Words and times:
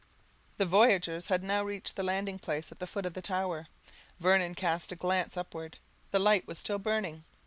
'"The 0.57 0.65
voyagers 0.65 1.27
had 1.27 1.43
now 1.43 1.63
reached 1.63 1.95
the 1.95 2.01
landing 2.01 2.39
place 2.39 2.71
at 2.71 2.79
the 2.79 2.87
foot 2.87 3.05
of 3.05 3.13
the 3.13 3.21
tower. 3.21 3.67
Vernon 4.19 4.55
cast 4.55 4.91
a 4.91 4.95
glance 4.95 5.37
upward, 5.37 5.77
the 6.09 6.17
light 6.17 6.47
was 6.47 6.57
still 6.57 6.79
burning. 6.79 7.23